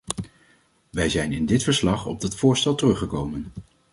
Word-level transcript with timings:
Wij 0.89 1.09
zijn 1.09 1.31
in 1.31 1.45
dit 1.45 1.63
verslag 1.63 2.05
op 2.05 2.21
dat 2.21 2.35
voorstel 2.35 2.75
teruggekomen. 2.75 3.45